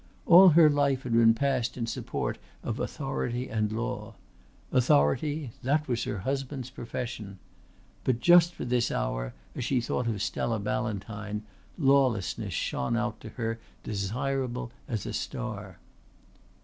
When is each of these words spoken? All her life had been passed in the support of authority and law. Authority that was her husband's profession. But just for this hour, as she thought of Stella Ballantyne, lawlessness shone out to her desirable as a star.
All 0.25 0.49
her 0.49 0.67
life 0.67 1.03
had 1.03 1.13
been 1.13 1.35
passed 1.35 1.77
in 1.77 1.83
the 1.83 1.89
support 1.91 2.39
of 2.63 2.79
authority 2.79 3.47
and 3.49 3.71
law. 3.71 4.15
Authority 4.71 5.51
that 5.61 5.87
was 5.87 6.05
her 6.05 6.21
husband's 6.21 6.71
profession. 6.71 7.37
But 8.03 8.19
just 8.19 8.55
for 8.55 8.65
this 8.65 8.89
hour, 8.89 9.35
as 9.55 9.63
she 9.63 9.79
thought 9.79 10.07
of 10.07 10.19
Stella 10.19 10.57
Ballantyne, 10.57 11.43
lawlessness 11.77 12.51
shone 12.51 12.97
out 12.97 13.19
to 13.21 13.29
her 13.37 13.59
desirable 13.83 14.71
as 14.87 15.05
a 15.05 15.13
star. 15.13 15.77